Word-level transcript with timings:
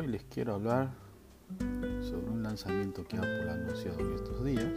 Hoy 0.00 0.06
les 0.06 0.24
quiero 0.24 0.54
hablar 0.54 0.94
sobre 2.00 2.30
un 2.30 2.42
lanzamiento 2.42 3.04
que 3.04 3.18
Apple 3.18 3.50
ha 3.50 3.52
anunciado 3.52 4.00
en 4.00 4.14
estos 4.14 4.42
días 4.42 4.72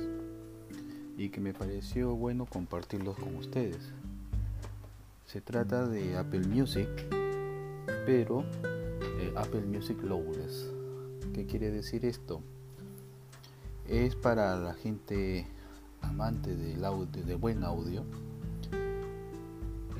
y 1.15 1.29
que 1.29 1.39
me 1.39 1.53
pareció 1.53 2.13
bueno 2.13 2.45
compartirlos 2.45 3.15
con 3.15 3.33
ustedes. 3.37 3.93
Se 5.25 5.39
trata 5.39 5.87
de 5.87 6.17
Apple 6.17 6.45
Music, 6.45 6.89
pero 8.05 8.43
eh, 9.21 9.33
Apple 9.37 9.61
Music 9.61 9.97
Lowless. 10.03 10.69
¿Qué 11.33 11.45
quiere 11.45 11.71
decir 11.71 12.03
esto? 12.03 12.41
Es 13.87 14.17
para 14.17 14.57
la 14.57 14.73
gente 14.73 15.47
amante 16.01 16.53
del 16.53 16.83
audio, 16.83 17.23
de 17.23 17.35
buen 17.35 17.63
audio, 17.63 18.03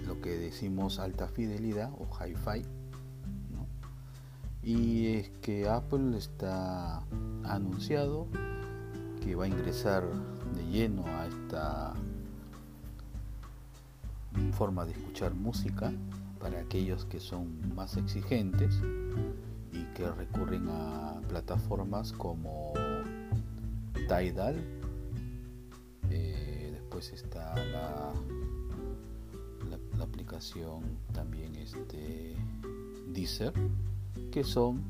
lo 0.05 0.19
que 0.19 0.31
decimos 0.31 0.99
alta 0.99 1.29
fidelidad 1.29 1.93
o 1.93 2.09
hi-fi. 2.13 2.82
Y 4.63 5.07
es 5.07 5.29
que 5.41 5.67
Apple 5.67 6.17
está 6.17 7.03
anunciado 7.43 8.27
que 9.21 9.35
va 9.35 9.45
a 9.45 9.47
ingresar 9.47 10.03
de 10.55 10.65
lleno 10.65 11.05
a 11.05 11.27
esta 11.27 11.93
forma 14.53 14.85
de 14.85 14.91
escuchar 14.91 15.33
música 15.33 15.91
para 16.39 16.59
aquellos 16.59 17.05
que 17.05 17.19
son 17.19 17.75
más 17.75 17.97
exigentes 17.97 18.79
y 19.71 19.83
que 19.95 20.09
recurren 20.11 20.67
a 20.69 21.21
plataformas 21.27 22.11
como 22.11 22.73
Tidal, 23.93 24.61
eh, 26.09 26.69
después 26.73 27.11
está 27.13 27.55
la, 27.55 28.13
la, 29.69 30.03
aplicación 30.03 30.83
también 31.13 31.55
este 31.55 32.35
Deezer, 33.07 33.53
que 34.33 34.43
son 34.43 34.81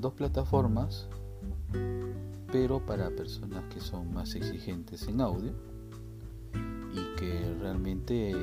dos 0.00 0.12
plataformas, 0.12 1.08
pero 2.52 2.84
para 2.84 3.08
personas 3.08 3.64
que 3.72 3.80
son 3.80 4.12
más 4.12 4.34
exigentes 4.34 5.08
en 5.08 5.22
audio 5.22 5.54
y 6.92 7.18
que 7.18 7.56
realmente 7.58 8.34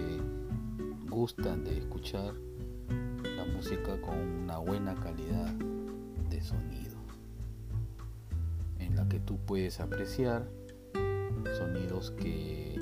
gustan 1.07 1.63
de 1.63 1.77
escuchar 1.77 2.33
la 3.37 3.45
música 3.45 4.01
con 4.01 4.17
una 4.17 4.57
buena 4.57 4.95
calidad 4.95 5.53
de 6.31 6.41
sonido, 6.41 6.97
en 8.79 8.95
la 8.95 9.07
que 9.07 9.19
tú 9.19 9.37
puedes 9.45 9.79
apreciar 9.79 10.49
sonidos 11.59 12.09
que 12.17 12.75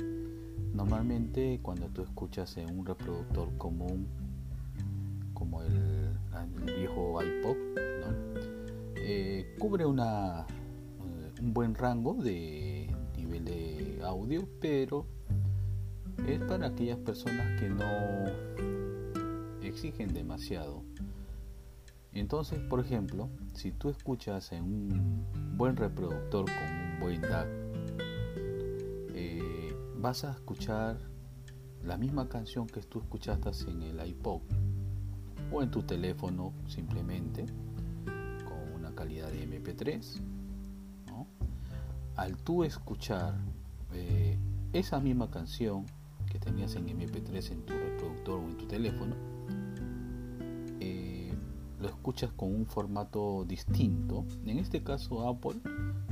normalmente 0.72 1.60
cuando 1.62 1.88
tú 1.88 2.00
escuchas 2.00 2.56
en 2.56 2.78
un 2.78 2.86
reproductor 2.86 3.54
común 3.58 4.06
el, 6.44 6.74
viejo 6.74 7.22
iPod 7.22 7.56
eh, 8.96 9.56
cubre 9.58 9.84
eh, 9.84 9.86
un 9.86 11.54
buen 11.54 11.74
rango 11.74 12.14
de 12.14 12.94
nivel 13.16 13.44
de 13.44 14.00
audio 14.04 14.48
pero 14.60 15.06
es 16.26 16.40
para 16.40 16.68
aquellas 16.68 16.98
personas 16.98 17.60
que 17.60 17.68
no 17.68 18.26
exigen 19.62 20.12
demasiado. 20.12 20.82
Entonces 22.12 22.58
por 22.60 22.80
ejemplo 22.80 23.28
si 23.54 23.72
tú 23.72 23.90
escuchas 23.90 24.52
en 24.52 24.64
un 24.64 25.26
buen 25.56 25.76
reproductor 25.76 26.46
con 26.46 26.92
un 26.92 27.00
buen 27.00 27.20
DAC 27.20 27.48
vas 30.00 30.22
a 30.24 30.30
escuchar 30.30 30.96
la 31.82 31.96
misma 31.96 32.28
canción 32.28 32.66
que 32.68 32.80
tú 32.80 33.00
escuchaste 33.00 33.50
en 33.68 33.82
el 33.82 34.06
iPod 34.06 34.42
o 35.50 35.62
en 35.62 35.70
tu 35.70 35.82
teléfono 35.82 36.52
simplemente 36.66 37.46
con 38.44 38.74
una 38.74 38.94
calidad 38.94 39.30
de 39.30 39.48
MP3. 39.48 40.20
Al 42.16 42.36
tú 42.36 42.64
escuchar 42.64 43.34
eh, 43.92 44.36
esa 44.72 44.98
misma 44.98 45.30
canción 45.30 45.86
que 46.30 46.38
tenías 46.40 46.74
en 46.74 46.88
MP3 46.88 47.52
en 47.52 47.62
tu 47.62 47.74
reproductor 47.74 48.40
o 48.40 48.48
en 48.48 48.56
tu 48.56 48.66
teléfono, 48.66 49.14
eh, 50.80 51.32
lo 51.80 51.88
escuchas 51.88 52.32
con 52.32 52.52
un 52.52 52.66
formato 52.66 53.44
distinto. 53.46 54.24
En 54.44 54.58
este 54.58 54.82
caso 54.82 55.28
Apple 55.28 55.60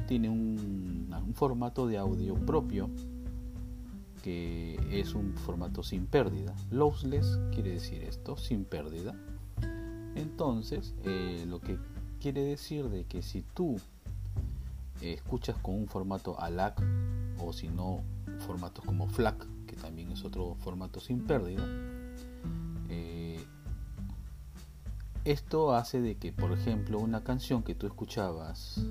tiene 0.07 0.29
un, 0.29 1.13
un 1.13 1.35
formato 1.35 1.89
de 1.89 1.99
audio 1.99 2.35
propio 2.37 2.89
que 4.27 4.77
es 4.91 5.15
un 5.15 5.35
formato 5.37 5.85
sin 5.85 6.07
pérdida. 6.07 6.53
Lossless 6.73 7.39
quiere 7.53 7.71
decir 7.71 8.03
esto, 8.03 8.37
sin 8.37 8.65
pérdida. 8.65 9.15
Entonces, 10.17 10.97
eh, 11.05 11.45
lo 11.47 11.61
que 11.61 11.79
quiere 12.21 12.43
decir 12.43 12.89
de 12.89 13.05
que 13.05 13.23
si 13.23 13.43
tú 13.43 13.77
escuchas 15.01 15.57
con 15.59 15.77
un 15.77 15.87
formato 15.87 16.41
ALAC 16.41 16.83
o 17.39 17.53
si 17.53 17.69
no 17.69 18.01
formatos 18.41 18.85
como 18.85 19.07
FLAC, 19.07 19.47
que 19.69 19.77
también 19.77 20.11
es 20.11 20.25
otro 20.25 20.57
formato 20.57 20.99
sin 20.99 21.21
pérdida, 21.21 21.65
eh, 22.89 23.39
esto 25.25 25.73
hace 25.73 26.01
de 26.01 26.17
que, 26.17 26.33
por 26.33 26.51
ejemplo, 26.51 26.99
una 26.99 27.23
canción 27.23 27.63
que 27.63 27.77
tú 27.77 27.87
escuchabas 27.87 28.85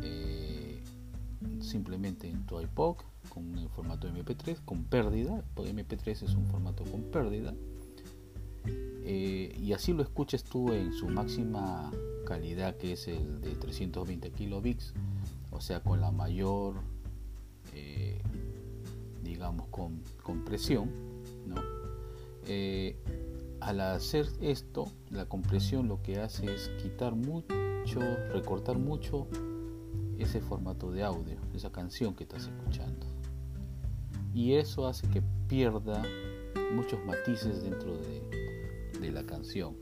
eh, 0.00 0.80
simplemente 1.60 2.30
en 2.30 2.46
tu 2.46 2.60
iPod 2.60 2.98
con 3.34 3.58
el 3.58 3.68
formato 3.68 4.08
MP3 4.08 4.64
con 4.64 4.84
pérdida, 4.84 5.42
MP3 5.56 6.22
es 6.22 6.34
un 6.34 6.46
formato 6.46 6.84
con 6.84 7.02
pérdida, 7.02 7.52
eh, 9.06 9.54
y 9.60 9.72
así 9.72 9.92
lo 9.92 10.02
escuches 10.02 10.44
tú 10.44 10.72
en 10.72 10.92
su 10.94 11.08
máxima 11.08 11.90
calidad 12.26 12.76
que 12.76 12.92
es 12.92 13.06
el 13.06 13.42
de 13.42 13.54
320 13.54 14.30
kilobits, 14.30 14.94
o 15.50 15.60
sea 15.60 15.80
con 15.80 16.00
la 16.00 16.10
mayor, 16.10 16.76
eh, 17.74 18.22
digamos, 19.22 19.68
con 19.68 20.00
compresión. 20.22 20.90
Eh, 22.46 22.96
al 23.60 23.80
hacer 23.80 24.26
esto, 24.40 24.86
la 25.10 25.26
compresión 25.26 25.88
lo 25.88 26.02
que 26.02 26.20
hace 26.20 26.54
es 26.54 26.70
quitar 26.82 27.14
mucho, 27.14 28.00
recortar 28.32 28.78
mucho 28.78 29.26
ese 30.18 30.40
formato 30.40 30.90
de 30.90 31.02
audio, 31.02 31.36
esa 31.54 31.70
canción 31.72 32.14
que 32.14 32.24
estás 32.24 32.44
escuchando 32.44 33.13
y 34.34 34.54
eso 34.54 34.86
hace 34.86 35.08
que 35.08 35.22
pierda 35.48 36.02
muchos 36.74 37.02
matices 37.04 37.62
dentro 37.62 37.96
de, 37.96 38.22
la 39.12 39.22
canción. 39.22 39.76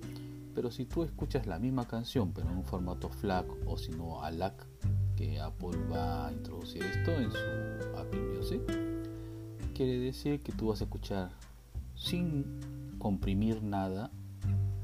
Pero 0.52 0.72
si 0.72 0.84
tú 0.84 1.04
escuchas 1.04 1.46
la 1.46 1.60
misma 1.60 1.86
canción 1.86 2.32
pero 2.32 2.50
en 2.50 2.56
un 2.56 2.64
formato 2.64 3.08
FLAC 3.08 3.46
o 3.66 3.78
si 3.78 3.92
no 3.92 4.20
ALAC, 4.20 4.66
que 5.16 5.40
Apple 5.40 5.78
va 5.90 6.26
a 6.26 6.32
introducir 6.32 6.82
esto 6.82 7.12
en 7.12 7.30
su 7.30 7.96
Apple 7.96 8.20
Music, 8.20 8.60
quiere 9.74 10.00
decir 10.00 10.40
que 10.40 10.50
tú 10.50 10.66
vas 10.66 10.80
a 10.80 10.84
escuchar 10.84 11.30
sin 11.94 12.44
comprimir 12.98 13.62
nada, 13.62 14.10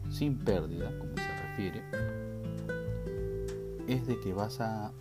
sin 0.09 0.39
pérdida, 0.39 0.97
como 0.99 1.17
se 1.17 1.37
refiere, 1.49 1.83
es 3.89 4.07
de 4.07 4.21
que 4.21 4.33
vas 4.33 4.61
a 4.61 4.93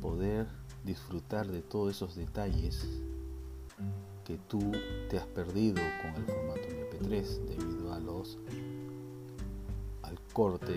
poder 0.00 0.48
disfrutar 0.84 1.46
de 1.46 1.62
todos 1.62 1.92
esos 1.92 2.16
detalles 2.16 3.00
que 4.30 4.38
tú 4.46 4.60
te 5.08 5.18
has 5.18 5.26
perdido 5.26 5.82
con 6.00 6.14
el 6.14 6.24
formato 6.24 6.60
MP3 6.60 7.46
debido 7.46 7.92
a 7.92 7.98
los 7.98 8.38
al 10.02 10.20
corte 10.32 10.72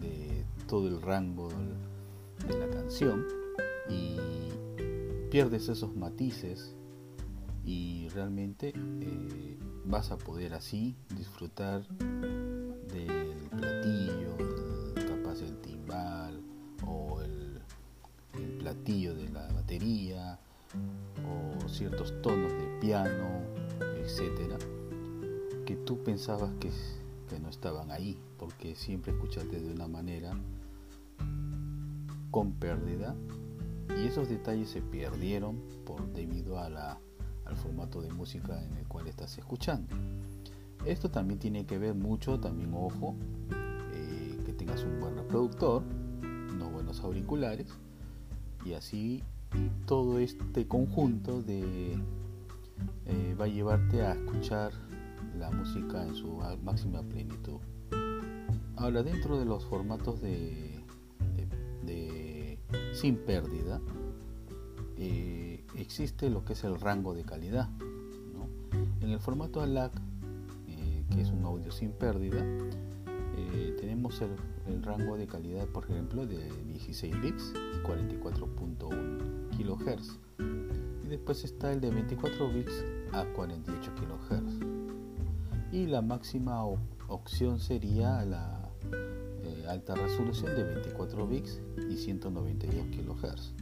de, 0.00 0.44
todo 0.66 0.88
el 0.88 1.00
rango 1.00 1.48
de 2.46 2.58
la 2.58 2.68
canción 2.70 3.24
y 3.88 4.16
pierdes 5.30 5.68
esos 5.68 5.94
matices 5.94 6.74
y 7.64 8.08
realmente 8.08 8.72
eh, 8.76 9.56
vas 9.84 10.10
a 10.10 10.18
poder 10.18 10.54
así 10.54 10.96
disfrutar 11.16 11.86
del 11.88 13.48
platillo, 13.50 14.36
capaz 14.94 15.40
el 15.42 15.56
timbal 15.60 16.40
o 16.84 17.20
el 17.20 17.60
platillo 18.58 19.14
de 19.14 19.28
la 19.28 19.46
batería 19.52 20.38
ciertos 21.70 22.20
tonos 22.22 22.52
de 22.52 22.78
piano, 22.80 23.42
etcétera, 23.96 24.58
que 25.66 25.76
tú 25.76 26.02
pensabas 26.02 26.50
que, 26.60 26.70
no 27.40 27.48
estaban 27.48 27.92
ahí, 27.92 28.18
porque 28.38 28.74
siempre 28.74 29.12
escuchaste 29.12 29.60
de 29.60 29.72
una 29.72 29.86
manera 29.86 30.32
con 32.32 32.52
pérdida 32.52 33.14
y 33.96 34.06
esos 34.06 34.28
detalles 34.28 34.70
se 34.70 34.82
perdieron 34.82 35.62
por 35.84 36.12
debido 36.12 36.58
al 36.58 36.98
formato 37.56 38.02
de 38.02 38.12
música 38.12 38.60
en 38.62 38.76
el 38.76 38.86
cual 38.88 39.06
estás 39.06 39.38
escuchando. 39.38 39.94
Esto 40.84 41.10
también 41.10 41.38
tiene 41.38 41.66
que 41.66 41.78
ver 41.78 41.94
mucho, 41.94 42.40
también 42.40 42.72
ojo, 42.74 43.14
eh, 43.92 44.38
que 44.44 44.52
tengas 44.52 44.82
un 44.82 44.98
buen 44.98 45.14
reproductor, 45.16 45.84
unos 46.22 46.72
buenos 46.72 47.00
auriculares 47.00 47.68
y 48.64 48.72
así 48.72 49.22
todo 49.86 50.18
este 50.18 50.66
conjunto 50.66 51.42
de 51.42 51.98
eh, 53.06 53.36
va 53.38 53.46
a 53.46 53.48
llevarte 53.48 54.02
a 54.02 54.12
escuchar 54.12 54.72
la 55.38 55.50
música 55.50 56.02
en 56.06 56.14
su 56.14 56.40
máxima 56.62 57.02
plenitud. 57.02 57.58
Ahora, 58.76 59.02
dentro 59.02 59.38
de 59.38 59.44
los 59.44 59.64
formatos 59.64 60.20
de, 60.20 60.78
sin 62.92 63.16
pérdida, 63.16 63.80
eh, 64.96 65.64
existe 65.76 66.30
lo 66.30 66.44
que 66.44 66.52
es 66.52 66.64
el 66.64 66.78
rango 66.78 67.14
de 67.14 67.24
calidad. 67.24 67.68
En 69.00 69.10
el 69.10 69.18
formato 69.18 69.60
ALAC, 69.60 69.92
eh, 70.68 71.04
que 71.10 71.20
es 71.22 71.30
un 71.30 71.44
audio 71.44 71.70
sin 71.70 71.90
pérdida, 71.92 72.44
tenemos 73.80 74.20
el, 74.20 74.30
rango 74.82 75.16
de 75.16 75.26
calidad, 75.26 75.66
por 75.68 75.84
ejemplo, 75.84 76.26
de 76.26 76.38
16 76.66 77.20
bits 77.20 77.52
y 77.74 77.78
44.1 77.86 79.50
kHz. 79.56 80.18
Y 81.04 81.08
después 81.08 81.44
está 81.44 81.72
el 81.72 81.80
de 81.80 81.90
24 81.90 82.52
bits 82.52 82.84
a 83.12 83.24
48 83.24 83.92
kHz. 83.94 85.72
Y 85.72 85.86
la 85.86 86.02
máxima 86.02 86.64
opción 87.08 87.58
sería 87.58 88.24
la 88.24 88.70
eh, 88.92 89.64
alta 89.68 89.94
resolución 89.94 90.54
de 90.54 90.64
24 90.64 91.26
bits 91.26 91.60
y 91.88 91.96
192 91.96 92.86
kHz. 92.86 93.54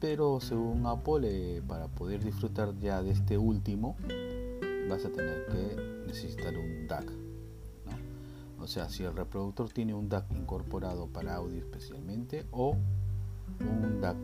Pero 0.00 0.40
según 0.40 0.86
Apple, 0.86 1.62
para 1.68 1.88
poder 1.88 2.24
disfrutar 2.24 2.76
ya 2.78 3.02
de 3.02 3.10
este 3.10 3.36
último, 3.36 3.96
vas 4.88 5.04
a 5.04 5.10
tener 5.10 5.46
que 5.46 5.76
necesitar 6.06 6.56
un 6.56 6.88
DAC 6.88 7.19
o 8.60 8.66
sea, 8.66 8.88
si 8.88 9.04
el 9.04 9.14
reproductor 9.14 9.70
tiene 9.70 9.94
un 9.94 10.08
DAC 10.08 10.30
incorporado 10.32 11.06
para 11.06 11.36
audio 11.36 11.58
especialmente 11.58 12.46
o 12.50 12.76
un 13.60 14.00
DAC 14.00 14.16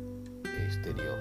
exterior. 0.64 1.18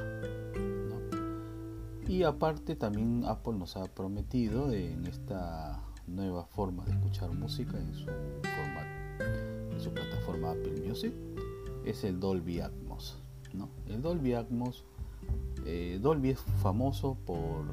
Y 2.07 2.23
aparte 2.23 2.75
también 2.75 3.23
Apple 3.25 3.53
nos 3.53 3.77
ha 3.77 3.85
prometido 3.85 4.71
en 4.71 5.07
esta 5.07 5.81
nueva 6.07 6.45
forma 6.45 6.85
de 6.85 6.91
escuchar 6.91 7.33
música 7.33 7.77
en 7.79 7.93
su, 7.95 8.09
en 8.09 9.79
su 9.79 9.91
plataforma 9.91 10.51
Apple 10.51 10.81
Music 10.87 11.13
es 11.83 12.03
el 12.03 12.19
Dolby 12.19 12.59
Atmos. 12.59 13.17
El 13.87 14.01
Dolby 14.01 14.33
Atmos, 14.33 14.83
eh, 15.65 15.99
Dolby 16.01 16.31
es 16.31 16.39
famoso 16.61 17.15
por 17.25 17.65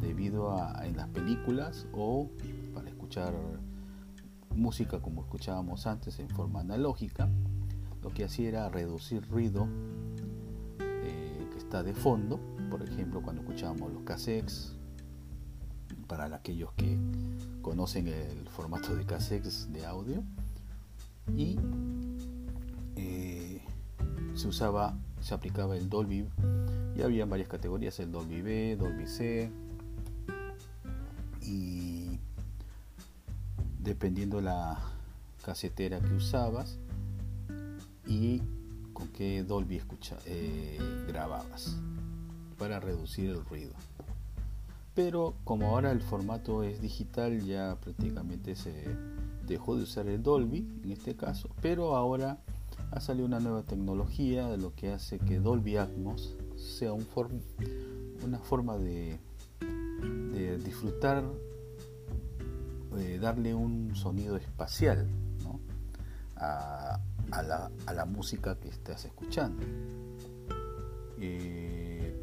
debido 0.00 0.52
a 0.52 0.86
en 0.86 0.96
las 0.96 1.08
películas 1.08 1.86
o 1.92 2.28
para 2.74 2.88
escuchar 2.88 3.34
música 4.54 5.00
como 5.00 5.22
escuchábamos 5.22 5.86
antes 5.86 6.18
en 6.18 6.28
forma 6.28 6.60
analógica, 6.60 7.28
lo 8.02 8.10
que 8.10 8.24
hacía 8.24 8.48
era 8.48 8.68
reducir 8.68 9.28
ruido 9.28 9.68
eh, 10.80 11.48
que 11.52 11.58
está 11.58 11.82
de 11.82 11.94
fondo, 11.94 12.40
por 12.70 12.82
ejemplo 12.82 13.22
cuando 13.22 13.42
escuchábamos 13.42 13.92
los 13.92 14.02
cassettes, 14.02 14.74
para 16.06 16.34
aquellos 16.34 16.72
que 16.72 16.98
conocen 17.60 18.08
el 18.08 18.48
formato 18.48 18.94
de 18.96 19.04
cassettes 19.04 19.72
de 19.72 19.84
audio, 19.84 20.22
y 21.36 21.58
eh, 22.96 23.62
se 24.34 24.48
usaba, 24.48 24.96
se 25.20 25.34
aplicaba 25.34 25.76
el 25.76 25.88
Dolby, 25.88 26.26
y 26.96 27.02
había 27.02 27.26
varias 27.26 27.48
categorías, 27.48 28.00
el 28.00 28.10
Dolby 28.10 28.40
B, 28.40 28.76
Dolby 28.76 29.06
C, 29.06 29.52
y 31.42 31.87
dependiendo 33.88 34.42
la 34.42 34.78
casetera 35.42 35.98
que 35.98 36.12
usabas 36.12 36.78
y 38.06 38.42
con 38.92 39.08
qué 39.08 39.42
Dolby 39.42 39.76
escucha, 39.76 40.18
eh, 40.26 40.78
grababas 41.08 41.78
para 42.58 42.80
reducir 42.80 43.30
el 43.30 43.42
ruido. 43.46 43.72
Pero 44.94 45.32
como 45.44 45.68
ahora 45.70 45.90
el 45.90 46.02
formato 46.02 46.64
es 46.64 46.82
digital, 46.82 47.40
ya 47.46 47.76
prácticamente 47.76 48.56
se 48.56 48.84
dejó 49.46 49.76
de 49.76 49.84
usar 49.84 50.06
el 50.06 50.22
Dolby 50.22 50.68
en 50.84 50.92
este 50.92 51.14
caso, 51.14 51.48
pero 51.62 51.96
ahora 51.96 52.36
ha 52.90 53.00
salido 53.00 53.26
una 53.26 53.40
nueva 53.40 53.62
tecnología 53.62 54.48
de 54.48 54.58
lo 54.58 54.74
que 54.74 54.92
hace 54.92 55.18
que 55.18 55.40
Dolby 55.40 55.78
Atmos 55.78 56.36
sea 56.56 56.92
un 56.92 57.06
una 58.22 58.38
forma 58.38 58.76
de 58.76 59.18
disfrutar 60.62 61.24
darle 63.20 63.54
un 63.54 63.94
sonido 63.94 64.36
espacial 64.36 65.08
a, 66.36 67.00
la, 67.92 68.04
música 68.06 68.56
que 68.56 68.68
estás 68.68 69.04
escuchando. 69.04 69.64
Eh, 71.20 72.14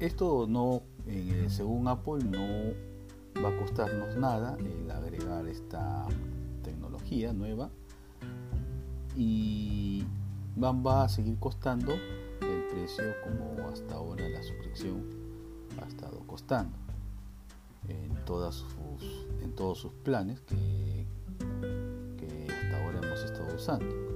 esto 0.00 0.46
no, 0.48 0.82
eh, 1.06 1.46
según 1.48 1.88
Apple, 1.88 2.24
no 2.24 3.42
va 3.42 3.50
a 3.50 3.56
costarnos 3.56 4.16
nada 4.16 4.56
el 4.58 4.90
agregar 4.90 5.46
esta 5.46 6.06
tecnología 6.62 7.32
nueva 7.32 7.70
y 9.16 10.04
va 10.58 11.04
a 11.04 11.08
seguir 11.08 11.38
costando 11.38 11.92
el 11.92 12.64
precio 12.70 13.04
como 13.24 13.68
hasta 13.68 13.94
ahora 13.94 14.28
la 14.28 14.42
suscripción 14.42 15.04
ha 15.80 15.86
estado 15.86 16.20
costando 16.26 16.76
en 17.88 18.24
todas 18.24 18.54
sus 18.54 19.20
en 19.42 19.54
todos 19.54 19.78
sus 19.78 19.92
planes 19.92 20.40
que, 20.40 21.06
hasta 22.48 22.82
ahora 22.82 23.00
hemos 23.02 23.22
estado 23.22 23.54
usando. 23.54 24.10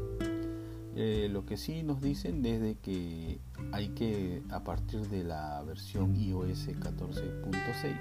Eh, 0.97 1.29
lo 1.31 1.45
que 1.45 1.57
sí 1.57 1.83
nos 1.83 2.01
dicen 2.01 2.45
es 2.47 2.61
de 2.61 2.77
que 2.77 3.41
hay 3.73 3.89
que, 3.91 4.43
a 4.51 4.63
partir 4.63 5.01
de 5.09 5.25
la 5.25 5.61
versión 5.63 6.15
iOS 6.15 6.69
14.6, 6.69 7.97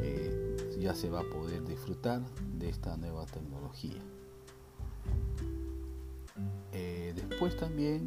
eh, 0.00 0.56
ya 0.80 0.94
se 0.94 1.10
va 1.10 1.20
a 1.20 1.24
poder 1.24 1.64
disfrutar 1.66 2.22
de 2.58 2.70
esta 2.70 2.96
nueva 2.96 3.26
tecnología. 3.26 4.00
Eh, 6.72 7.12
después 7.14 7.56
también, 7.56 8.06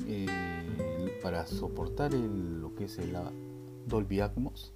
para 1.21 1.45
soportar 1.45 2.13
lo 2.13 2.73
que 2.73 2.85
es 2.85 2.97
el 2.97 3.15
Dolby 3.85 4.21
Atmos, 4.21 4.73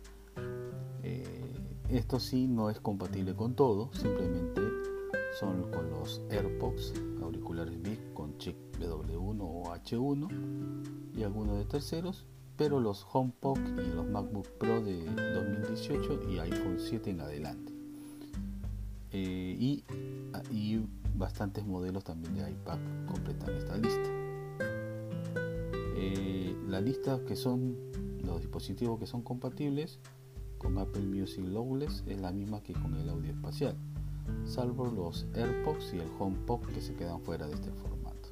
esto 1.89 2.19
sí 2.19 2.47
no 2.47 2.69
es 2.69 2.79
compatible 2.79 3.35
con 3.35 3.55
todo, 3.55 3.89
simplemente 3.93 4.61
son 5.39 5.69
con 5.71 5.89
los 5.89 6.21
AirPods, 6.29 6.93
auriculares 7.21 7.81
Big 7.81 8.13
con 8.13 8.37
chip 8.37 8.55
W1 8.79 9.39
o 9.41 9.73
H1 9.73 11.13
y 11.17 11.23
algunos 11.23 11.57
de 11.57 11.65
terceros, 11.65 12.25
pero 12.57 12.79
los 12.79 13.05
HomePod 13.11 13.57
y 13.57 13.93
los 13.93 14.07
MacBook 14.07 14.47
Pro 14.57 14.81
de 14.81 15.03
2018 15.05 16.29
y 16.29 16.39
iPhone 16.39 16.77
7 16.79 17.09
en 17.09 17.21
adelante. 17.21 17.73
Eh, 19.11 19.55
y, 19.59 19.83
y 20.51 20.85
bastantes 21.15 21.65
modelos 21.65 22.03
también 22.03 22.33
de 22.35 22.51
iPad 22.51 22.79
completan 23.07 23.55
esta 23.55 23.77
lista. 23.77 24.09
Eh, 25.97 26.55
la 26.67 26.81
lista 26.81 27.19
que 27.25 27.35
son 27.35 27.75
los 28.23 28.41
dispositivos 28.41 28.99
que 28.99 29.05
son 29.05 29.21
compatibles 29.21 29.99
con 30.65 30.79
Apple 30.79 31.03
Music 31.03 31.45
Lowless 31.45 32.03
es 32.07 32.19
la 32.19 32.31
misma 32.31 32.59
que 32.63 32.73
con 32.73 32.95
el 32.95 33.07
audio 33.07 33.31
espacial, 33.31 33.75
salvo 34.45 34.87
los 34.87 35.27
AirPods 35.35 35.93
y 35.93 35.99
el 35.99 36.07
HomePod 36.17 36.61
que 36.73 36.81
se 36.81 36.95
quedan 36.95 37.21
fuera 37.21 37.45
de 37.45 37.53
este 37.53 37.71
formato. 37.71 38.29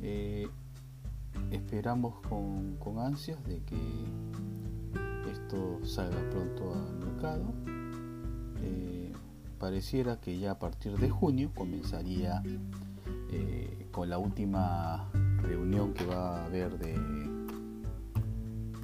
Eh, 0.00 0.46
esperamos 1.50 2.20
con, 2.28 2.78
ansias 3.00 3.42
de 3.44 3.64
que 3.64 3.76
esto 5.32 5.84
salga 5.84 6.20
pronto 6.30 6.72
al 6.72 6.98
mercado. 7.04 7.52
Eh, 8.62 9.12
pareciera 9.58 10.20
que 10.20 10.38
ya 10.38 10.52
a 10.52 10.58
partir 10.60 10.96
de 10.98 11.10
junio 11.10 11.50
comenzaría 11.52 12.44
eh, 13.32 13.88
con 13.90 14.08
la 14.08 14.18
última 14.18 15.10
reunión 15.42 15.94
que 15.94 16.06
va 16.06 16.42
a 16.42 16.44
haber 16.44 16.78
de, 16.78 16.92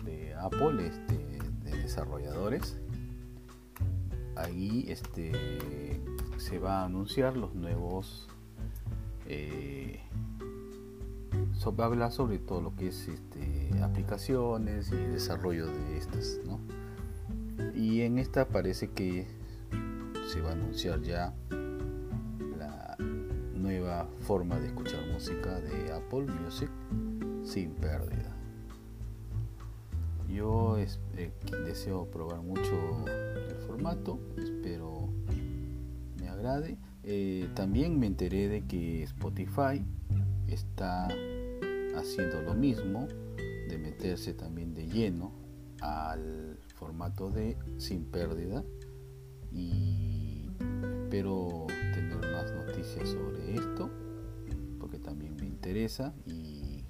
de 0.04 0.34
Apple 0.34 0.88
este, 0.88 1.29
desarrolladores. 2.40 2.76
Ahí 4.37 4.87
este, 4.88 5.32
se 6.38 6.59
va 6.59 6.82
a 6.82 6.85
anunciar 6.87 7.37
los 7.37 7.54
nuevos... 7.54 8.28
Eh, 9.26 10.00
va 11.78 11.85
a 11.85 11.87
hablar 11.87 12.11
sobre 12.11 12.38
todo 12.38 12.62
lo 12.62 12.75
que 12.75 12.88
es 12.88 13.06
este, 13.06 13.70
aplicaciones 13.82 14.90
y 14.90 14.97
desarrollo 14.97 15.66
de 15.66 15.99
estas. 15.99 16.40
Y 17.75 18.00
en 18.00 18.18
esta 18.18 18.49
parece 18.49 18.90
que 18.90 19.26
se 20.26 20.40
va 20.40 20.50
a 20.50 20.52
anunciar 20.52 21.02
ya 21.02 21.35
la 22.59 22.97
nueva 23.54 24.09
forma 24.20 24.59
de 24.59 24.68
escuchar 24.68 25.06
música 25.12 25.61
de 25.61 25.92
Apple 25.92 26.26
Music 26.42 26.70
sin 27.44 27.73
pérdida. 27.75 28.29
Yo 30.40 30.78
eh, 30.78 30.88
deseo 31.66 32.11
probar 32.11 32.40
mucho 32.40 33.04
el 33.06 33.56
formato, 33.66 34.18
espero 34.38 35.11
me 36.18 36.30
agrade. 36.30 36.78
Eh, 37.02 37.47
también 37.54 38.00
me 38.00 38.06
enteré 38.06 38.49
de 38.49 38.62
que 38.62 39.02
Spotify 39.02 39.85
está 40.49 41.09
haciendo 41.94 42.40
lo 42.40 42.54
mismo, 42.54 43.06
de 43.37 43.76
meterse 43.76 44.32
también 44.32 44.73
de 44.73 44.87
lleno 44.87 45.30
al 45.82 46.59
formato 46.75 47.30
de 47.30 47.59
sin 47.76 48.06
pérdida 48.06 48.64
y 49.52 50.49
espero 51.02 51.66
tener 51.92 52.16
más 52.16 52.50
noticias 52.52 53.11
sobre 53.11 53.56
esto 53.56 53.90
porque 54.78 54.99
también 54.99 55.37
me 55.37 55.44
interesa 55.44 56.14
y 56.25 56.82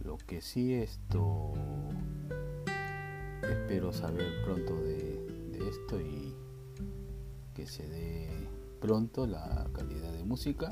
lo 0.00 0.16
que 0.16 0.40
sí 0.40 0.74
esto 0.74 1.52
espero 3.50 3.92
saber 3.92 4.42
pronto 4.44 4.74
de, 4.82 5.26
esto 5.68 6.00
y 6.00 6.34
que 7.54 7.66
se 7.66 7.86
dé 7.88 8.28
pronto 8.80 9.26
la 9.26 9.66
calidad 9.72 10.12
de 10.12 10.24
música 10.24 10.70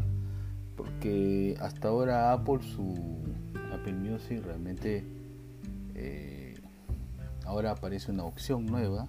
porque 0.77 1.57
hasta 1.61 1.89
ahora 1.89 2.33
Apple 2.33 2.63
su 2.63 3.19
Apple 3.73 3.95
Music 3.95 4.43
realmente 4.45 5.05
eh, 5.95 6.55
ahora 7.45 7.73
aparece 7.73 8.13
una 8.13 8.25
opción 8.25 8.65
nueva 8.65 9.09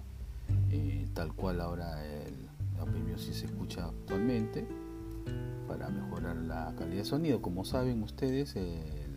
eh, 0.70 1.06
tal 1.14 1.32
cual 1.32 1.60
ahora 1.60 2.04
el 2.04 2.34
Apple 2.80 3.00
Music 3.00 3.32
se 3.32 3.46
escucha 3.46 3.86
actualmente 3.86 4.66
para 5.66 5.88
mejorar 5.88 6.36
la 6.36 6.74
calidad 6.76 7.02
de 7.02 7.04
sonido. 7.04 7.42
Como 7.42 7.64
saben 7.64 8.02
ustedes 8.02 8.56
el 8.56 9.07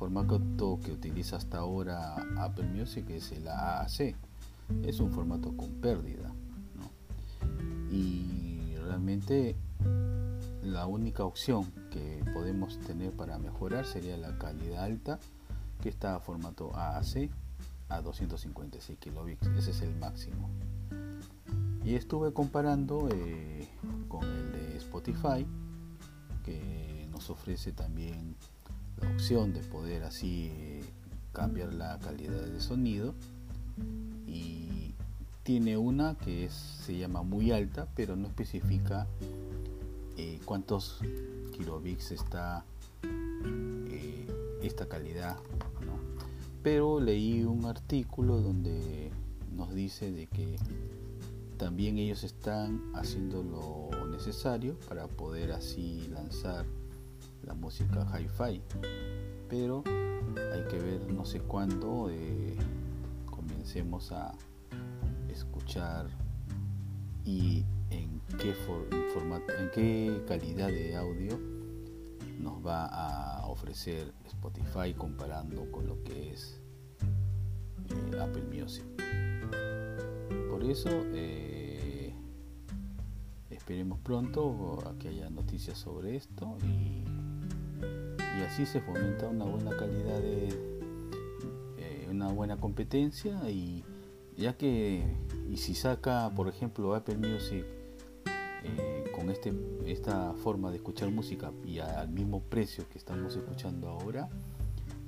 formato 0.00 0.80
que 0.82 0.92
utiliza 0.92 1.36
hasta 1.36 1.58
ahora 1.58 2.16
Apple 2.38 2.64
Music 2.68 3.04
es 3.10 3.32
el 3.32 3.46
AAC 3.46 4.16
es 4.82 4.98
un 4.98 5.12
formato 5.12 5.54
con 5.54 5.68
pérdida 5.72 6.32
y 7.90 8.76
realmente 8.76 9.56
la 10.62 10.86
única 10.86 11.24
opción 11.24 11.70
que 11.90 12.24
podemos 12.32 12.78
tener 12.80 13.12
para 13.12 13.38
mejorar 13.38 13.84
sería 13.84 14.16
la 14.16 14.38
calidad 14.38 14.84
alta 14.84 15.18
que 15.82 15.90
está 15.90 16.16
a 16.16 16.20
formato 16.20 16.74
AAC 16.74 17.28
a 17.90 18.00
256 18.00 18.98
kilobits. 18.98 19.46
Ese 19.48 19.72
es 19.72 19.82
el 19.82 19.94
máximo. 19.96 20.48
Y 21.84 21.94
estuve 21.94 22.32
comparando 22.32 23.08
eh, 23.10 23.68
con 24.08 24.24
el 24.24 24.52
de 24.52 24.76
Spotify 24.78 25.46
que 26.44 27.06
nos 27.10 27.28
ofrece 27.28 27.72
también 27.72 28.36
opción 29.14 29.52
de 29.52 29.60
poder 29.60 30.04
así 30.04 30.50
eh, 30.52 30.80
cambiar 31.32 31.72
la 31.72 31.98
calidad 31.98 32.42
de 32.46 32.60
sonido. 32.60 33.14
Y 34.26 34.94
tiene 35.42 35.76
una 35.76 36.16
que 36.16 36.44
es, 36.44 36.52
se 36.52 36.96
llama 36.96 37.22
muy 37.22 37.50
alta 37.50 37.88
pero 37.96 38.14
no 38.14 38.28
especifica 38.28 39.06
eh, 40.16 40.38
cuántos 40.44 41.00
kilobits 41.52 42.12
está 42.12 42.64
eh, 43.02 44.26
esta 44.62 44.86
calidad 44.86 45.38
pero 46.62 47.00
leí 47.00 47.42
un 47.42 47.64
artículo 47.64 48.40
donde 48.40 49.10
nos 49.56 49.74
dice 49.74 50.12
de 50.12 50.26
que 50.26 50.56
también 51.56 51.98
ellos 51.98 52.22
están 52.22 52.82
haciendo 52.94 53.42
lo 53.42 54.06
necesario 54.08 54.78
para 54.88 55.06
poder 55.06 55.52
así 55.52 56.08
lanzar 56.12 56.66
la 57.44 57.54
música 57.54 58.06
hi-fi 58.18 58.62
pero 59.48 59.82
hay 60.52 60.64
que 60.68 60.78
ver 60.78 61.12
no 61.12 61.24
sé 61.24 61.40
cuándo 61.40 62.08
eh, 62.10 62.56
comencemos 63.26 64.12
a 64.12 64.32
escuchar 65.28 66.06
y 67.24 67.64
en 67.90 68.20
qué 68.38 68.54
formato, 69.14 69.52
en 69.58 69.70
qué 69.72 70.24
calidad 70.26 70.68
de 70.68 70.96
audio 70.96 71.38
nos 72.38 72.64
va 72.64 72.86
a 72.86 73.46
ofrecer 73.46 74.12
Spotify 74.26 74.94
comparando 74.96 75.70
con 75.70 75.86
lo 75.86 76.02
que 76.02 76.32
es 76.32 76.60
eh, 77.90 78.20
Apple 78.20 78.42
Music. 78.42 78.84
Por 80.48 80.64
eso 80.64 80.88
eh, 81.12 82.14
esperemos 83.50 83.98
pronto 84.00 84.78
a 84.88 84.98
que 84.98 85.08
haya 85.08 85.28
noticias 85.28 85.78
sobre 85.78 86.16
esto 86.16 86.56
y, 86.64 87.04
así 88.42 88.66
se 88.66 88.80
fomenta 88.80 89.28
una 89.28 89.44
buena 89.44 89.76
calidad 89.76 90.20
de 90.20 90.48
eh, 91.78 92.08
una 92.10 92.28
buena 92.28 92.56
competencia 92.56 93.48
y 93.50 93.84
ya 94.36 94.56
que 94.56 95.04
y 95.48 95.56
si 95.56 95.74
saca 95.74 96.30
por 96.34 96.48
ejemplo 96.48 96.94
Apple 96.94 97.16
Music 97.16 97.64
eh, 98.62 99.10
con 99.14 99.30
este, 99.30 99.52
esta 99.86 100.34
forma 100.34 100.70
de 100.70 100.76
escuchar 100.76 101.10
música 101.10 101.50
y 101.64 101.78
al 101.78 102.08
mismo 102.08 102.42
precio 102.42 102.84
que 102.90 102.98
estamos 102.98 103.34
escuchando 103.36 103.88
ahora, 103.88 104.28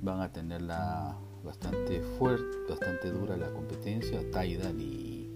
van 0.01 0.21
a 0.21 0.31
tenerla 0.31 1.15
bastante 1.43 2.01
fuerte, 2.01 2.45
bastante 2.67 3.11
dura 3.11 3.37
la 3.37 3.51
competencia, 3.51 4.19
Tidal 4.31 4.79
y, 4.81 5.29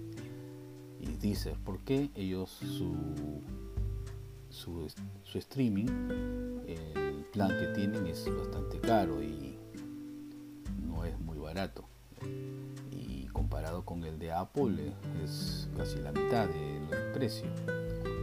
y 0.99 1.17
Deezer, 1.19 1.57
porque 1.63 2.09
ellos 2.15 2.49
su, 2.49 2.95
su, 4.49 4.87
streaming, 5.37 5.87
el 6.67 7.06
plan 7.31 7.49
que 7.59 7.67
tienen 7.67 8.07
es 8.07 8.25
bastante 8.35 8.79
caro 8.79 9.21
y 9.21 9.57
no 10.85 11.05
es 11.05 11.19
muy 11.19 11.37
barato. 11.37 11.85
Y 12.91 13.27
comparado 13.27 13.85
con 13.85 14.03
el 14.03 14.19
de 14.19 14.31
Apple 14.31 14.93
es 15.23 15.67
casi 15.75 15.97
la 15.99 16.11
mitad 16.11 16.47
del 16.47 17.11
precio. 17.13 17.47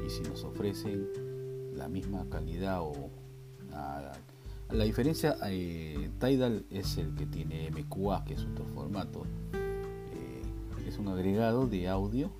Y 0.06 0.10
si 0.10 0.22
nos 0.22 0.44
ofrecen 0.44 1.08
la 1.74 1.88
misma 1.88 2.26
calidad 2.28 2.82
o 2.82 3.10
la 4.70 4.84
diferencia 4.84 5.36
eh, 5.46 6.10
Tidal 6.18 6.64
es 6.70 6.96
el 6.98 7.14
que 7.14 7.26
tiene 7.26 7.70
MQA 7.70 8.24
que 8.24 8.34
es 8.34 8.44
otro 8.44 8.64
formato. 8.74 9.24
Eh, 9.52 10.88
es 10.88 10.98
un 10.98 11.08
agregado 11.08 11.66
de 11.66 11.88
audio 11.88 12.30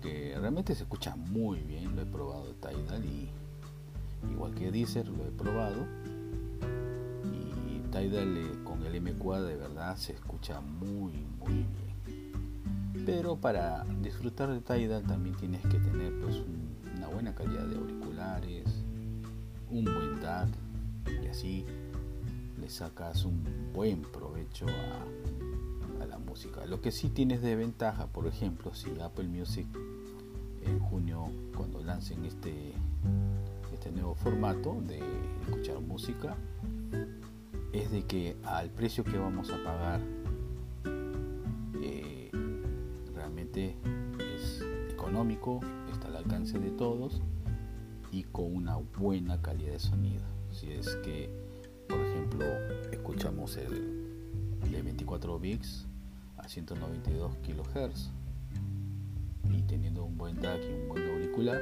que 0.00 0.34
realmente 0.38 0.74
se 0.74 0.82
escucha 0.82 1.16
muy 1.16 1.60
bien 1.60 1.96
lo 1.96 2.02
he 2.02 2.06
probado 2.06 2.54
Tidal 2.54 3.04
y 3.04 3.28
igual 4.30 4.54
que 4.54 4.70
Deezer 4.70 5.08
lo 5.08 5.24
he 5.24 5.30
probado 5.30 5.86
y 7.32 7.80
Tidal 7.90 8.36
eh, 8.36 8.64
con 8.64 8.84
el 8.84 9.00
MQA 9.00 9.42
de 9.42 9.56
verdad 9.56 9.96
se 9.96 10.12
escucha 10.12 10.60
muy 10.60 11.12
muy 11.38 11.52
bien 11.52 11.84
pero 13.06 13.36
para 13.36 13.84
disfrutar 14.00 14.50
de 14.50 14.60
Tidal 14.60 15.02
también 15.02 15.36
tienes 15.36 15.62
que 15.62 15.78
tener 15.78 16.18
pues 16.20 16.42
una 16.96 17.08
buena 17.08 17.34
calidad 17.34 17.64
de 17.66 17.76
auriculares, 17.76 18.64
un 19.70 19.84
buen 19.84 20.20
DAC 20.20 20.48
y 21.22 21.26
así 21.26 21.64
le 22.58 22.70
sacas 22.70 23.24
un 23.24 23.44
buen 23.74 24.02
provecho 24.02 24.66
a, 24.66 26.06
la 26.06 26.18
música. 26.18 26.66
Lo 26.66 26.80
que 26.82 26.92
sí 26.92 27.08
tienes 27.08 27.40
de 27.40 27.56
ventaja, 27.56 28.08
por 28.08 28.26
ejemplo, 28.26 28.74
si 28.74 28.90
Apple 29.00 29.26
Music 29.26 29.66
en 30.62 30.78
junio 30.78 31.30
cuando 31.56 31.82
lancen 31.82 32.24
este 32.26 32.72
este 33.84 34.00
nuevo 34.00 34.14
formato 34.14 34.80
de 34.88 34.98
escuchar 35.42 35.78
música 35.78 36.34
es 37.74 37.90
de 37.90 38.02
que 38.04 38.34
al 38.42 38.70
precio 38.70 39.04
que 39.04 39.18
vamos 39.18 39.50
a 39.50 39.62
pagar 39.62 40.00
es 44.18 44.64
económico, 44.90 45.60
está 45.92 46.08
al 46.08 46.16
alcance 46.16 46.58
de 46.58 46.70
todos 46.70 47.20
y 48.10 48.22
con 48.24 48.56
una 48.56 48.76
buena 48.76 49.42
calidad 49.42 49.72
de 49.72 49.78
sonido. 49.78 50.22
Si 50.50 50.70
es 50.70 50.96
que, 51.04 51.28
por 51.86 52.00
ejemplo, 52.00 52.46
escuchamos 52.90 53.58
el 53.58 54.00
de 54.72 54.82
24 54.82 55.38
bits 55.38 55.86
a 56.38 56.48
192 56.48 57.36
kHz 57.36 58.10
y 59.52 59.60
teniendo 59.62 60.04
un 60.04 60.16
buen 60.16 60.40
DAC 60.40 60.62
y 60.62 60.72
un 60.72 60.88
buen 60.88 61.06
auricular, 61.10 61.60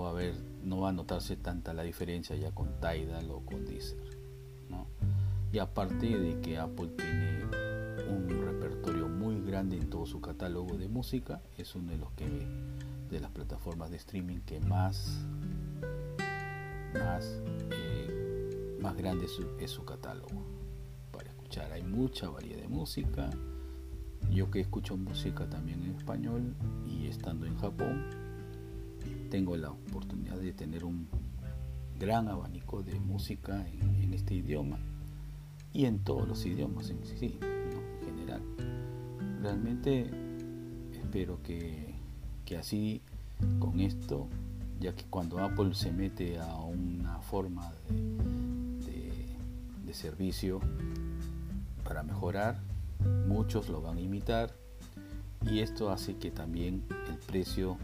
no 0.00 0.04
va 0.04 0.08
a 0.08 0.12
haber, 0.12 0.34
no 0.64 0.80
va 0.80 0.88
a 0.88 0.92
notarse 0.92 1.36
tanta 1.36 1.74
la 1.74 1.82
diferencia 1.82 2.34
ya 2.34 2.52
con 2.52 2.68
Tidal 2.80 3.30
o 3.30 3.40
con 3.40 3.66
Deezer. 3.66 4.18
Y 5.52 5.58
aparte 5.58 6.06
de 6.06 6.40
que 6.40 6.58
Apple 6.58 6.92
tiene 6.96 7.44
un 8.08 8.28
repertorio 8.28 9.08
muy 9.08 9.40
grande 9.42 9.76
en 9.76 9.90
todo 9.90 10.06
su 10.06 10.20
catálogo 10.20 10.78
de 10.78 10.88
música. 10.88 11.42
Es 11.58 11.74
uno 11.74 11.90
de 11.90 11.98
los 11.98 12.12
que 12.12 12.24
de 13.10 13.20
las 13.20 13.32
plataformas 13.32 13.90
de 13.90 13.96
streaming 13.96 14.38
que 14.46 14.60
más 14.60 15.26
más 16.94 17.42
eh, 17.72 18.78
más 18.80 18.96
grande 18.96 19.26
es 19.58 19.70
su, 19.70 19.84
catálogo 19.84 20.44
para 21.12 21.28
escuchar. 21.30 21.72
Hay 21.72 21.82
mucha 21.82 22.30
variedad 22.30 22.62
de 22.62 22.68
música. 22.68 23.28
Yo 24.30 24.50
que 24.52 24.60
escucho 24.60 24.96
música 24.96 25.50
también 25.50 25.82
en 25.82 25.96
español 25.96 26.54
y 26.86 27.08
estando 27.08 27.44
en 27.44 27.58
Japón 27.58 28.19
tengo 29.30 29.56
la 29.56 29.70
oportunidad 29.70 30.36
de 30.36 30.52
tener 30.52 30.84
un 30.84 31.08
gran 31.98 32.28
abanico 32.28 32.82
de 32.82 32.98
música 33.00 33.66
en, 33.68 34.02
en 34.02 34.12
este 34.12 34.34
idioma 34.34 34.78
y 35.72 35.86
en 35.86 36.00
todos 36.00 36.28
los 36.28 36.44
idiomas 36.44 36.90
en 36.90 37.04
sí 37.04 37.38
realmente 39.42 40.10
espero 40.92 41.42
que, 41.42 41.94
así 42.58 43.00
con 43.58 43.80
esto, 43.80 44.26
ya 44.80 44.94
que 44.94 45.04
cuando 45.04 45.38
Apple 45.38 45.74
se 45.74 45.92
mete 45.92 46.38
a 46.38 46.56
una 46.56 47.20
forma 47.20 47.72
de, 47.88 49.26
de, 49.84 49.94
servicio 49.94 50.60
para 51.84 52.02
mejorar, 52.02 52.60
muchos 53.28 53.68
lo 53.68 53.80
van 53.80 53.98
a 53.98 54.00
imitar 54.00 54.52
y 55.48 55.60
esto 55.60 55.90
hace 55.90 56.16
que 56.16 56.32
también 56.32 56.84
el 57.08 57.18
precio 57.18 57.78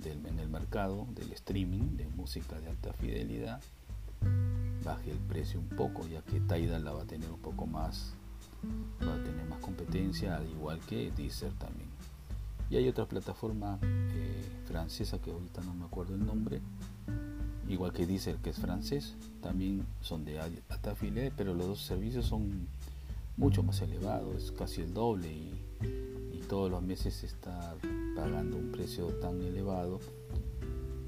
del, 0.00 0.24
en 0.26 0.38
el 0.38 0.48
mercado 0.48 1.06
del 1.14 1.32
streaming 1.32 1.96
de 1.96 2.06
música 2.08 2.60
de 2.60 2.68
alta 2.68 2.92
fidelidad 2.94 3.60
baje 4.84 5.10
el 5.10 5.18
precio 5.18 5.60
un 5.60 5.68
poco 5.68 6.06
ya 6.08 6.22
que 6.22 6.40
Tidal 6.40 6.84
la 6.84 6.92
va 6.92 7.02
a 7.02 7.06
tener 7.06 7.30
un 7.30 7.40
poco 7.40 7.66
más 7.66 8.14
va 9.06 9.14
a 9.14 9.22
tener 9.22 9.46
más 9.46 9.60
competencia 9.60 10.36
al 10.36 10.48
igual 10.48 10.80
que 10.80 11.10
Deezer 11.12 11.52
también. 11.54 11.88
Y 12.68 12.76
hay 12.76 12.88
otra 12.88 13.06
plataforma 13.06 13.78
eh, 13.82 14.48
francesa 14.66 15.18
que 15.18 15.30
ahorita 15.30 15.62
no 15.62 15.74
me 15.74 15.84
acuerdo 15.84 16.14
el 16.14 16.24
nombre 16.24 16.60
igual 17.68 17.92
que 17.92 18.06
Deezer 18.06 18.36
que 18.36 18.50
es 18.50 18.58
francés 18.58 19.14
también 19.42 19.86
son 20.00 20.24
de 20.24 20.40
alta 20.40 20.94
fidelidad 20.94 21.32
pero 21.36 21.54
los 21.54 21.66
dos 21.66 21.82
servicios 21.82 22.26
son 22.26 22.66
mucho 23.36 23.62
más 23.62 23.80
elevados 23.80 24.44
es 24.44 24.52
casi 24.52 24.82
el 24.82 24.92
doble 24.92 25.28
y 25.28 25.64
todos 26.50 26.68
los 26.68 26.82
meses 26.82 27.22
estar 27.22 27.76
pagando 28.16 28.56
un 28.56 28.72
precio 28.72 29.06
tan 29.20 29.40
elevado. 29.40 30.00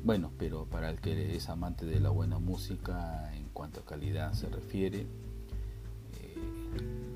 Bueno, 0.05 0.31
pero 0.39 0.67
para 0.67 0.89
el 0.89 1.01
que 1.01 1.35
es 1.35 1.49
amante 1.49 1.85
de 1.85 1.99
la 1.99 2.11
buena 2.11 2.39
música 2.39 3.29
en 3.35 3.49
cuanto 3.49 3.81
a 3.81 3.85
calidad 3.85 4.35
se 4.35 4.49
refiere, 4.49 5.01
eh, 5.01 6.37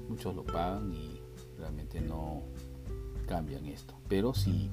muchos 0.09 0.35
lo 0.35 0.42
pagan 0.45 0.92
y 0.92 1.21
realmente 1.56 2.00
no 2.00 2.42
cambian 3.28 3.64
esto. 3.66 3.95
Pero 4.09 4.35
si 4.35 4.71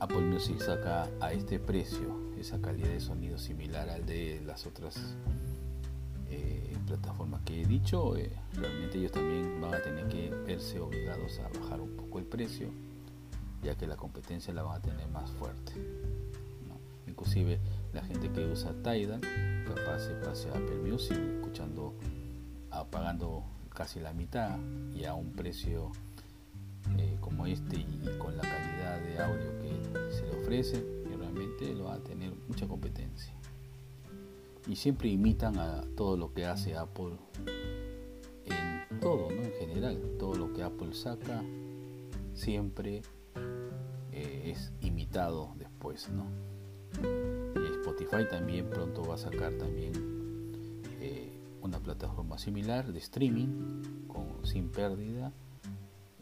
Apple 0.00 0.22
Music 0.22 0.58
saca 0.58 1.08
a 1.20 1.32
este 1.32 1.60
precio 1.60 2.34
esa 2.36 2.60
calidad 2.60 2.88
de 2.88 2.98
sonido 2.98 3.38
similar 3.38 3.88
al 3.88 4.04
de 4.04 4.42
las 4.44 4.66
otras 4.66 5.14
plataformas 6.84 7.42
que 7.42 7.62
he 7.62 7.66
dicho, 7.66 8.16
eh, 8.16 8.30
realmente 8.54 8.98
ellos 8.98 9.12
también 9.12 9.60
van 9.60 9.74
a 9.74 9.82
tener 9.82 10.06
que 10.08 10.30
verse 10.30 10.78
obligados 10.80 11.38
a 11.40 11.48
bajar 11.58 11.80
un 11.80 11.96
poco 11.96 12.18
el 12.18 12.24
precio, 12.24 12.68
ya 13.62 13.76
que 13.76 13.86
la 13.86 13.96
competencia 13.96 14.52
la 14.52 14.62
van 14.62 14.78
a 14.78 14.82
tener 14.82 15.08
más 15.08 15.30
fuerte. 15.32 15.72
Inclusive 17.06 17.60
la 17.92 18.02
gente 18.02 18.30
que 18.30 18.44
usa 18.44 18.72
Tidal, 18.82 19.20
capaz 19.66 20.00
se 20.00 20.14
pase 20.14 20.48
a 20.48 20.52
Apple 20.52 20.76
Music 20.76 21.16
escuchando, 21.16 21.94
pagando 22.90 23.44
casi 23.72 24.00
la 24.00 24.12
mitad 24.12 24.58
y 24.94 25.04
a 25.04 25.14
un 25.14 25.32
precio 25.32 25.92
eh, 26.98 27.16
como 27.20 27.46
este 27.46 27.76
y 27.76 28.18
con 28.18 28.36
la 28.36 28.42
calidad 28.42 29.00
de 29.00 29.22
audio 29.22 29.58
que 29.60 30.12
se 30.12 30.26
le 30.26 30.40
ofrece, 30.40 30.84
realmente 31.16 31.72
lo 31.74 31.84
va 31.84 31.94
a 31.94 31.98
tener 31.98 32.32
mucha 32.48 32.66
competencia 32.66 33.32
y 34.66 34.76
siempre 34.76 35.08
imitan 35.08 35.58
a 35.58 35.84
todo 35.96 36.16
lo 36.16 36.32
que 36.32 36.46
hace 36.46 36.76
Apple 36.76 37.16
en 38.46 39.00
todo, 39.00 39.30
¿no? 39.30 39.42
En 39.42 39.52
general, 39.52 40.00
todo 40.18 40.34
lo 40.34 40.52
que 40.52 40.62
Apple 40.62 40.94
saca 40.94 41.42
siempre 42.34 43.02
eh, 44.12 44.52
es 44.52 44.72
imitado 44.80 45.52
después, 45.58 46.08
¿no? 46.10 46.26
Y 47.02 47.72
Spotify 47.80 48.28
también 48.30 48.70
pronto 48.70 49.04
va 49.04 49.14
a 49.14 49.18
sacar 49.18 49.52
también 49.54 49.92
eh, 51.00 51.30
una 51.62 51.78
plataforma 51.78 52.38
similar 52.38 52.92
de 52.92 52.98
streaming 52.98 54.06
con, 54.06 54.46
sin 54.46 54.70
pérdida. 54.70 55.32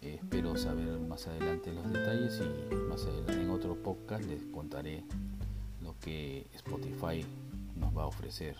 Eh, 0.00 0.18
espero 0.20 0.56
saber 0.56 0.98
más 0.98 1.28
adelante 1.28 1.72
los 1.72 1.90
detalles 1.92 2.40
y 2.70 2.74
más 2.74 3.04
adelante 3.04 3.40
en 3.40 3.50
otro 3.50 3.76
podcast 3.76 4.24
les 4.24 4.44
contaré 4.46 5.04
lo 5.80 5.94
que 6.00 6.46
Spotify 6.54 7.24
nos 7.82 7.96
va 7.96 8.04
a 8.04 8.06
ofrecer 8.06 8.56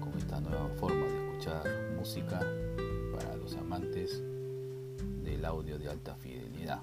con 0.00 0.12
esta 0.18 0.40
nueva 0.40 0.68
forma 0.80 1.06
de 1.06 1.28
escuchar 1.28 1.64
música 1.96 2.40
para 3.14 3.36
los 3.36 3.54
amantes 3.54 4.20
del 5.22 5.44
audio 5.44 5.78
de 5.78 5.88
alta 5.88 6.16
fidelidad. 6.16 6.80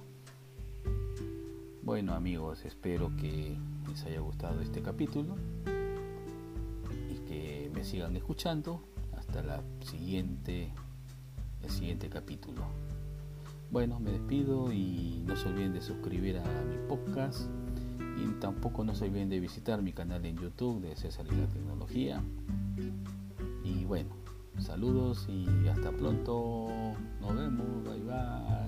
Bueno 1.83 2.13
amigos, 2.13 2.63
espero 2.63 3.11
que 3.17 3.57
les 3.89 4.05
haya 4.05 4.21
gustado 4.21 4.61
este 4.61 4.81
capítulo 4.81 5.35
y 7.09 7.15
que 7.27 7.69
me 7.73 7.83
sigan 7.83 8.15
escuchando 8.15 8.81
hasta 9.17 9.43
la 9.43 9.61
siguiente, 9.81 10.71
el 11.61 11.69
siguiente 11.69 12.09
capítulo. 12.09 12.63
Bueno, 13.69 13.99
me 13.99 14.11
despido 14.11 14.71
y 14.71 15.23
no 15.25 15.35
se 15.35 15.49
olviden 15.49 15.73
de 15.73 15.81
suscribir 15.81 16.37
a 16.37 16.63
mi 16.63 16.77
podcast 16.87 17.49
y 18.17 18.39
tampoco 18.39 18.83
no 18.83 18.95
se 18.95 19.05
olviden 19.05 19.29
de 19.29 19.39
visitar 19.39 19.81
mi 19.81 19.93
canal 19.93 20.25
en 20.25 20.37
YouTube 20.37 20.81
de 20.81 20.95
César 20.95 21.25
y 21.31 21.35
la 21.35 21.47
Tecnología. 21.47 22.21
Y 23.63 23.85
bueno, 23.85 24.09
saludos 24.59 25.27
y 25.29 25.67
hasta 25.67 25.91
pronto. 25.91 26.67
Nos 27.21 27.35
vemos. 27.35 27.83
Bye 27.83 28.01
bye. 28.03 28.66